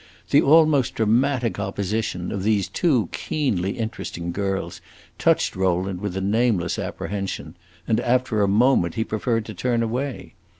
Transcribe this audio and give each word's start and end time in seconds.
The 0.31 0.41
almost 0.41 0.95
dramatic 0.95 1.59
opposition 1.59 2.31
of 2.31 2.41
these 2.41 2.67
two 2.67 3.07
keenly 3.11 3.73
interesting 3.73 4.31
girls 4.31 4.81
touched 5.19 5.55
Rowland 5.55 6.01
with 6.01 6.17
a 6.17 6.21
nameless 6.21 6.79
apprehension, 6.79 7.55
and 7.87 7.99
after 7.99 8.41
a 8.41 8.47
moment 8.47 8.95
he 8.95 9.03
preferred 9.03 9.45
to 9.45 9.53
turn 9.53 9.83
away. 9.83 10.33